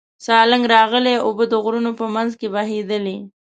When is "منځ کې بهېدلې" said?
2.15-3.17